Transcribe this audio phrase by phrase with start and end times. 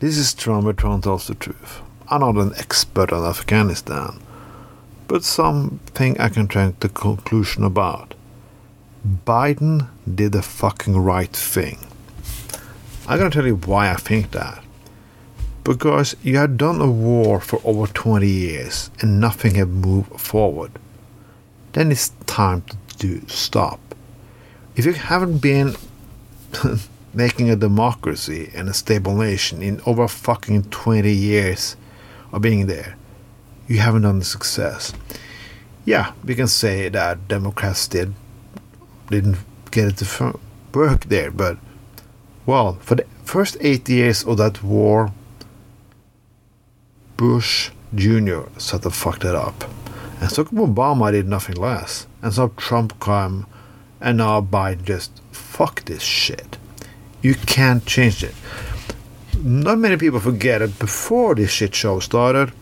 [0.00, 1.80] This is Trump Trump tells the truth.
[2.08, 4.20] I'm not an expert on Afghanistan,
[5.08, 8.14] but something I can take the conclusion about.
[9.26, 11.78] Biden did the fucking right thing.
[13.08, 14.62] I'm gonna tell you why I think that.
[15.64, 20.70] Because you had done a war for over 20 years and nothing had moved forward.
[21.72, 23.80] Then it's time to do stop.
[24.76, 25.74] If you haven't been
[27.14, 31.76] making a democracy and a stable nation in over fucking 20 years
[32.32, 32.96] of being there,
[33.66, 34.92] you haven't done the success.
[35.84, 38.14] Yeah, we can say that Democrats did
[39.10, 39.38] didn't
[39.70, 40.38] get it to
[40.74, 41.56] work there, but
[42.46, 45.12] well, for the first eight years of that war,
[47.18, 48.42] Bush Jr.
[48.58, 49.64] sort of fucked it up.
[50.20, 52.06] And so Obama did nothing less.
[52.22, 53.46] And so Trump came,
[54.00, 56.47] and now Biden just fuck this shit.
[57.22, 58.34] You can't change it.
[59.42, 60.78] Not many people forget it.
[60.78, 62.52] before this shit show started,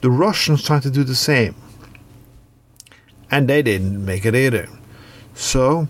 [0.00, 1.54] the Russians tried to do the same.
[3.30, 4.68] And they didn't make it either.
[5.34, 5.88] So,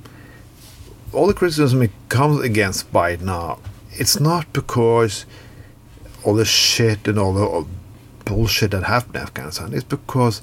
[1.13, 3.59] all the criticism comes against Biden now,
[3.93, 5.27] it's not because
[6.25, 7.69] all the shit and all the all
[8.25, 9.73] bullshit that happened in Afghanistan.
[9.75, 10.43] It's because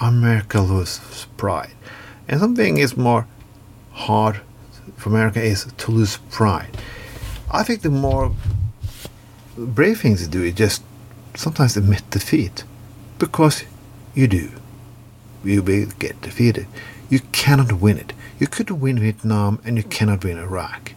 [0.00, 1.72] America loses pride.
[2.28, 3.26] And something is more
[3.92, 4.40] hard
[4.96, 6.76] for America is to lose pride.
[7.52, 8.34] I think the more
[9.56, 10.82] brave thing to do is just
[11.34, 12.64] sometimes admit defeat.
[13.18, 13.64] Because
[14.14, 14.50] you do.
[15.44, 16.66] You will get defeated.
[17.10, 18.14] You cannot win it.
[18.38, 20.94] You could win Vietnam and you cannot win Iraq.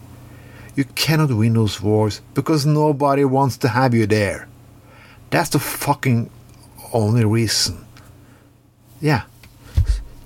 [0.76, 4.48] You cannot win those wars because nobody wants to have you there.
[5.30, 6.30] That's the fucking
[6.94, 7.86] only reason.
[9.02, 9.24] Yeah.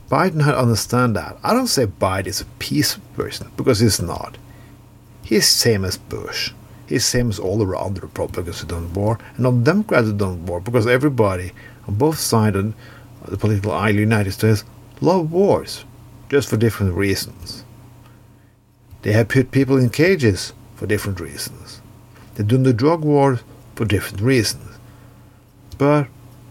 [0.09, 1.38] Biden had understand that.
[1.44, 4.38] I don't say Biden is a peace person because he's not.
[5.30, 6.53] He's same as Bush.
[6.88, 10.47] He's same as all around the Republicans who done war and all Democrats who done
[10.47, 11.52] war because everybody
[11.88, 12.73] on both sides of
[13.27, 14.63] the political aisle in the United States
[15.02, 15.85] love wars
[16.30, 17.63] just for different reasons.
[19.03, 21.79] They have put people in cages for different reasons.
[22.34, 23.39] They've done the drug war
[23.75, 24.79] for different reasons.
[25.78, 26.07] But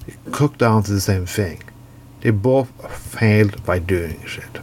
[0.06, 1.64] it cooked down to the same thing.
[2.20, 4.60] They both failed by doing shit.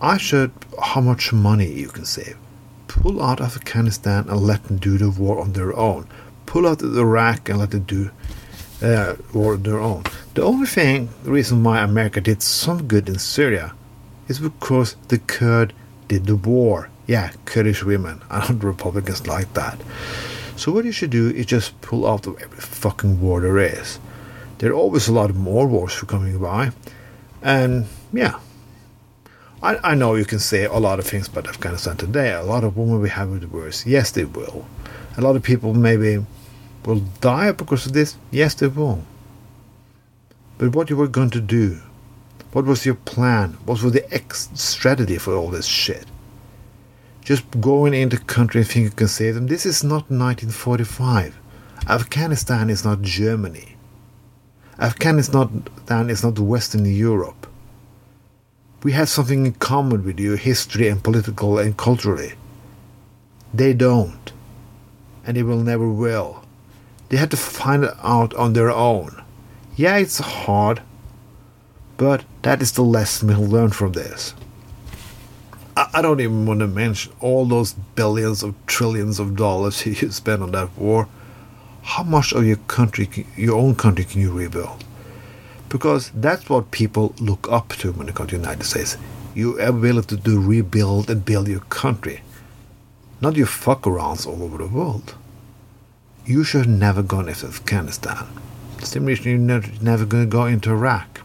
[0.00, 0.50] I showed
[0.82, 2.36] how much money you can save.
[2.92, 6.06] Pull out Afghanistan and let them do the war on their own.
[6.44, 8.10] Pull out Iraq and let them do
[8.82, 10.04] uh, war on their own.
[10.34, 13.72] The only thing, the reason why America did some good in Syria
[14.28, 15.72] is because the Kurd
[16.06, 16.90] did the war.
[17.06, 18.20] Yeah, Kurdish women.
[18.30, 19.80] Don't Republicans like that.
[20.56, 23.98] So what you should do is just pull out of every fucking war there is.
[24.58, 26.72] There are always a lot more wars for coming by.
[27.40, 28.38] And yeah.
[29.62, 32.32] I, I know you can say a lot of things about Afghanistan today.
[32.32, 33.86] A lot of women will have it worse.
[33.86, 34.66] Yes, they will.
[35.16, 36.24] A lot of people maybe
[36.84, 38.16] will die because of this.
[38.32, 39.04] Yes, they will.
[40.58, 41.80] But what you were going to do?
[42.52, 43.56] What was your plan?
[43.64, 46.06] What was the ex strategy for all this shit?
[47.24, 49.46] Just going into country and think you can save them.
[49.46, 51.38] This is not 1945.
[51.88, 53.76] Afghanistan is not Germany.
[54.80, 57.46] Afghanistan is not Western Europe.
[58.82, 62.32] We have something in common with you, history and political and culturally.
[63.54, 64.32] They don't.
[65.24, 66.44] And they will never will.
[67.08, 69.22] They had to find it out on their own.
[69.76, 70.82] Yeah, it's hard,
[71.96, 74.34] but that is the lesson we'll learn from this.
[75.76, 79.94] I, I don't even want to mention all those billions of trillions of dollars you
[80.10, 81.08] spent on that war.
[81.82, 84.84] How much of your country, your own country, can you rebuild?
[85.72, 88.98] Because that's what people look up to when they come to the United States.
[89.34, 92.20] You Your ability to do rebuild and build your country,
[93.22, 95.14] not your fuck-arounds all over the world.
[96.26, 98.26] You should never gone into Afghanistan.
[98.80, 101.22] Same reason you're never, never going to go into Iraq.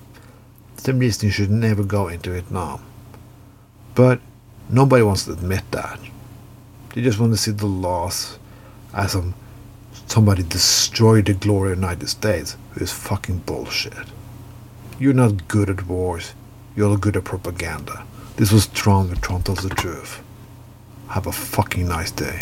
[0.78, 2.81] Same reason you should never go into Vietnam.
[3.96, 4.22] But
[4.69, 6.00] nobody wants to admit that.
[6.96, 8.40] They just want to see the loss
[8.94, 9.34] as some
[10.06, 14.08] somebody destroyed the glory of the United States, who is fucking bullshit.
[14.99, 16.34] You're not good at wars.
[16.76, 18.03] You're good at propaganda.
[18.38, 18.66] This was
[19.11, 20.23] and Trump tells the truth.
[21.09, 22.40] Have a fucking nice day.